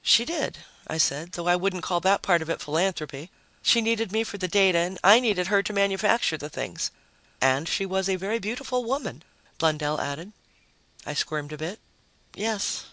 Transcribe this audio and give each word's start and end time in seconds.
"She 0.00 0.24
did," 0.24 0.60
I 0.86 0.96
said. 0.96 1.32
"Though 1.32 1.46
I 1.46 1.56
wouldn't 1.56 1.82
call 1.82 2.00
that 2.00 2.22
part 2.22 2.40
of 2.40 2.48
it 2.48 2.62
philanthropy. 2.62 3.30
She 3.60 3.82
needed 3.82 4.10
me 4.10 4.24
for 4.24 4.38
the 4.38 4.48
data 4.48 4.78
and 4.78 4.98
I 5.04 5.20
needed 5.20 5.48
her 5.48 5.62
to 5.62 5.74
manufacture 5.74 6.38
the 6.38 6.48
things." 6.48 6.90
"And 7.38 7.68
she 7.68 7.84
was 7.84 8.08
a 8.08 8.16
very 8.16 8.38
beautiful 8.38 8.82
woman," 8.82 9.22
Blundell 9.58 10.00
added. 10.00 10.32
I 11.04 11.12
squirmed 11.12 11.52
a 11.52 11.58
bit. 11.58 11.80
"Yes." 12.34 12.86